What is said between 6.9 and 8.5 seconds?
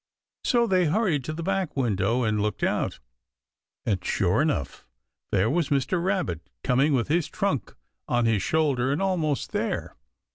with his trunk on his